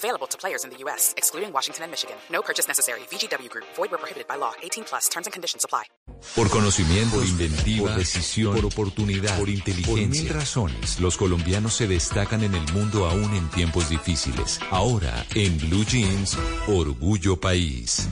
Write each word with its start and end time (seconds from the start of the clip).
Available 0.00 0.26
to 0.28 0.38
players 0.38 0.64
in 0.64 0.70
the 0.70 0.78
U.S., 0.84 1.12
excluding 1.18 1.52
Washington 1.52 1.84
and 1.84 1.90
Michigan. 1.90 2.16
No 2.32 2.40
purchase 2.40 2.66
necessary. 2.66 3.00
VGW 3.10 3.50
Group. 3.50 3.66
Void 3.76 3.90
where 3.90 3.98
prohibited 3.98 4.26
by 4.26 4.36
law. 4.36 4.54
18 4.62 4.84
plus. 4.84 5.10
Terms 5.10 5.26
and 5.26 5.32
conditions 5.34 5.62
apply. 5.62 5.84
Por 6.34 6.48
conocimiento, 6.48 7.16
por 7.16 7.26
inventiva, 7.26 7.88
por 7.88 7.98
decisión, 7.98 8.54
por 8.54 8.64
oportunidad, 8.64 9.38
por 9.38 9.48
inteligencia. 9.50 9.94
Por 9.94 10.08
mil 10.08 10.28
razones, 10.30 11.00
los 11.00 11.18
colombianos 11.18 11.74
se 11.74 11.86
destacan 11.86 12.42
en 12.44 12.54
el 12.54 12.72
mundo 12.72 13.06
aún 13.06 13.34
en 13.34 13.48
tiempos 13.50 13.90
difíciles. 13.90 14.58
Ahora, 14.70 15.26
en 15.34 15.58
Blue 15.58 15.84
Jeans, 15.84 16.38
Orgullo 16.66 17.38
País. 17.38 18.08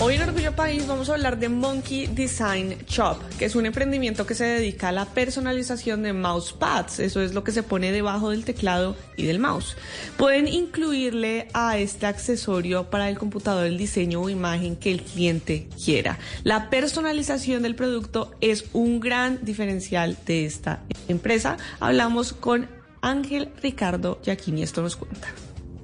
Hoy 0.00 0.14
en 0.14 0.22
Orgullo 0.22 0.54
País 0.54 0.86
vamos 0.86 1.08
a 1.08 1.14
hablar 1.14 1.40
de 1.40 1.48
Monkey 1.48 2.06
Design 2.06 2.78
Shop, 2.86 3.18
que 3.36 3.46
es 3.46 3.56
un 3.56 3.66
emprendimiento 3.66 4.26
que 4.26 4.36
se 4.36 4.44
dedica 4.44 4.90
a 4.90 4.92
la 4.92 5.06
personalización 5.06 6.04
de 6.04 6.12
mousepads. 6.12 7.00
Eso 7.00 7.20
es 7.20 7.34
lo 7.34 7.42
que 7.42 7.50
se 7.50 7.64
pone 7.64 7.90
debajo 7.90 8.30
del 8.30 8.44
teclado 8.44 8.94
y 9.16 9.24
del 9.24 9.40
mouse. 9.40 9.76
Pueden 10.16 10.46
incluirle 10.46 11.48
a 11.52 11.78
este 11.78 12.06
accesorio 12.06 12.90
para 12.90 13.08
el 13.08 13.18
computador 13.18 13.66
el 13.66 13.76
diseño 13.76 14.20
o 14.20 14.28
imagen 14.28 14.76
que 14.76 14.92
el 14.92 15.02
cliente 15.02 15.68
quiera. 15.84 16.20
La 16.44 16.70
personalización 16.70 17.64
del 17.64 17.74
producto 17.74 18.30
es 18.40 18.66
un 18.74 19.00
gran 19.00 19.44
diferencial 19.44 20.16
de 20.26 20.46
esta 20.46 20.84
empresa. 21.08 21.56
Hablamos 21.80 22.32
con 22.32 22.68
Ángel 23.00 23.50
Ricardo 23.60 24.22
Yaquini, 24.22 24.62
esto 24.62 24.80
nos 24.80 24.94
cuenta. 24.94 25.26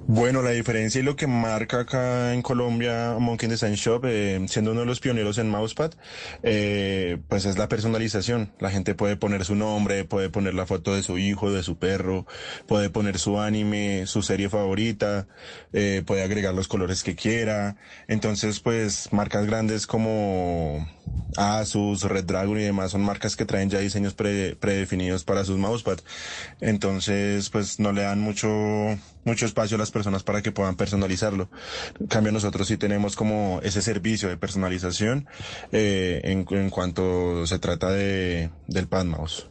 Bueno, 0.07 0.43
la 0.43 0.51
diferencia 0.51 0.99
y 1.01 1.03
lo 1.03 1.15
que 1.15 1.25
marca 1.25 1.79
acá 1.79 2.35
en 2.35 2.43
Colombia 2.43 3.15
Monkey 3.19 3.49
Design 3.49 3.73
Shop, 3.73 4.05
eh, 4.05 4.45
siendo 4.47 4.71
uno 4.71 4.81
de 4.81 4.85
los 4.85 4.99
pioneros 4.99 5.39
en 5.39 5.49
Mousepad, 5.49 5.93
eh, 6.43 7.17
pues 7.27 7.45
es 7.45 7.57
la 7.57 7.67
personalización. 7.67 8.51
La 8.59 8.69
gente 8.69 8.93
puede 8.93 9.15
poner 9.15 9.45
su 9.45 9.55
nombre, 9.55 10.05
puede 10.05 10.29
poner 10.29 10.53
la 10.53 10.67
foto 10.67 10.93
de 10.93 11.01
su 11.01 11.17
hijo, 11.17 11.51
de 11.51 11.63
su 11.63 11.79
perro, 11.79 12.27
puede 12.67 12.91
poner 12.91 13.17
su 13.17 13.39
anime, 13.39 14.05
su 14.05 14.21
serie 14.21 14.47
favorita, 14.47 15.25
eh, 15.73 16.03
puede 16.05 16.21
agregar 16.21 16.53
los 16.53 16.67
colores 16.67 17.01
que 17.01 17.15
quiera. 17.15 17.75
Entonces, 18.07 18.59
pues 18.59 19.11
marcas 19.11 19.47
grandes 19.47 19.87
como 19.87 20.87
Asus, 21.35 22.03
Red 22.03 22.25
Dragon 22.25 22.59
y 22.59 22.63
demás 22.63 22.91
son 22.91 23.01
marcas 23.01 23.35
que 23.35 23.45
traen 23.45 23.71
ya 23.71 23.79
diseños 23.79 24.13
predefinidos 24.13 25.23
para 25.23 25.43
sus 25.45 25.57
mousepad. 25.57 25.97
Entonces, 26.61 27.49
pues 27.49 27.79
no 27.79 27.91
le 27.91 28.03
dan 28.03 28.21
mucho, 28.21 28.47
mucho 29.25 29.45
espacio 29.45 29.75
a 29.75 29.79
las 29.79 29.91
personas 29.91 30.23
para 30.23 30.41
que 30.41 30.53
puedan 30.53 30.77
personalizarlo. 30.77 31.49
En 31.99 32.07
cambio, 32.07 32.31
nosotros 32.31 32.67
sí 32.67 32.77
tenemos 32.77 33.17
como 33.17 33.59
ese 33.63 33.81
servicio 33.81 34.29
de 34.29 34.37
personalización 34.37 35.27
eh, 35.73 36.21
en, 36.23 36.45
en, 36.49 36.69
cuanto 36.69 37.45
se 37.45 37.59
trata 37.59 37.91
de, 37.91 38.49
del 38.67 38.87
pad 38.87 39.05
mouse. 39.05 39.47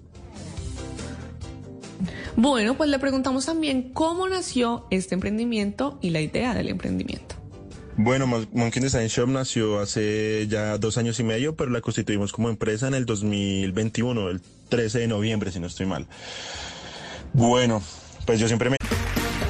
Bueno, 2.37 2.77
pues 2.77 2.91
le 2.91 2.99
preguntamos 2.99 3.47
también 3.47 3.93
cómo 3.93 4.29
nació 4.29 4.87
este 4.91 5.15
emprendimiento 5.15 5.99
y 6.01 6.11
la 6.11 6.21
idea 6.21 6.55
del 6.55 6.69
emprendimiento. 6.69 7.37
Bueno, 7.97 8.27
Monkey 8.27 8.83
Design 8.83 9.07
Shop 9.07 9.29
nació 9.29 9.79
hace 9.79 10.49
ya 10.49 10.79
dos 10.79 10.99
años 10.99 11.21
y 11.21 11.23
medio, 11.23 11.55
pero 11.55 11.71
la 11.71 11.81
constituimos 11.81 12.33
como 12.33 12.49
empresa 12.49 12.89
en 12.89 12.95
el 12.95 13.07
2021, 13.07 14.31
el 14.31 14.41
13 14.69 15.01
de 15.01 15.07
noviembre, 15.07 15.53
si 15.53 15.61
no 15.61 15.69
estoy 15.69 15.87
mal. 15.87 16.09
Bueno, 17.33 17.83
pues 18.27 18.41
yo 18.41 18.49
siempre 18.49 18.71
me... 18.71 18.77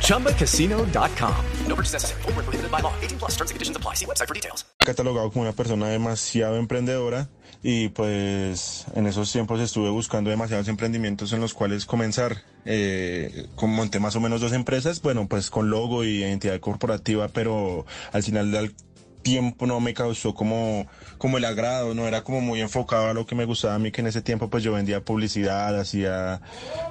ChumbaCasino.com. 0.00 1.34
No 1.66 1.74
purchase 1.74 1.94
necessary. 1.94 2.22
Forward, 2.22 2.44
prohibited 2.44 2.70
by 2.70 2.80
law. 2.80 2.92
18 3.00 3.18
plus 3.18 3.32
terms 3.32 3.50
and 3.50 3.56
conditions 3.56 3.76
apply. 3.76 3.94
See 3.94 4.06
website 4.06 4.28
for 4.28 4.34
details. 4.34 4.64
Catalogado 4.78 5.30
como 5.30 5.42
una 5.42 5.52
persona 5.52 5.88
demasiado 5.88 6.56
emprendedora 6.56 7.28
y 7.62 7.88
pues 7.90 8.86
en 8.94 9.06
esos 9.06 9.30
tiempos 9.30 9.60
estuve 9.60 9.90
buscando 9.90 10.30
demasiados 10.30 10.66
emprendimientos 10.68 11.32
en 11.32 11.40
los 11.40 11.54
cuales 11.54 11.86
comenzar. 11.86 12.42
Eh, 12.64 13.46
monté 13.60 14.00
más 14.00 14.16
o 14.16 14.20
menos 14.20 14.40
dos 14.40 14.52
empresas, 14.52 15.00
bueno, 15.02 15.26
pues 15.28 15.50
con 15.50 15.70
logo 15.70 16.04
y 16.04 16.18
identidad 16.18 16.58
corporativa, 16.60 17.28
pero 17.28 17.86
al 18.12 18.22
final 18.22 18.50
del 18.50 18.74
tiempo 19.22 19.66
no 19.66 19.80
me 19.80 19.94
causó 19.94 20.34
como, 20.34 20.86
como 21.18 21.38
el 21.38 21.44
agrado, 21.44 21.94
no 21.94 22.06
era 22.06 22.22
como 22.22 22.40
muy 22.40 22.60
enfocado 22.60 23.08
a 23.08 23.14
lo 23.14 23.26
que 23.26 23.34
me 23.34 23.44
gustaba 23.44 23.74
a 23.74 23.78
mí, 23.78 23.90
que 23.90 24.00
en 24.00 24.08
ese 24.08 24.22
tiempo 24.22 24.50
pues 24.50 24.62
yo 24.62 24.72
vendía 24.72 25.04
publicidad, 25.04 25.78
hacía 25.78 26.40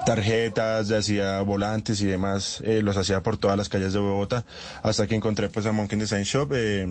tarjetas, 0.05 0.91
hacía 0.91 1.41
volantes 1.41 2.01
y 2.01 2.05
demás, 2.05 2.61
eh, 2.65 2.81
los 2.81 2.97
hacía 2.97 3.21
por 3.21 3.37
todas 3.37 3.57
las 3.57 3.69
calles 3.69 3.93
de 3.93 3.99
Bogotá, 3.99 4.45
hasta 4.81 5.07
que 5.07 5.15
encontré 5.15 5.49
pues 5.49 5.65
a 5.65 5.71
Monkey 5.71 5.99
Design 5.99 6.23
Shop, 6.23 6.51
eh, 6.53 6.87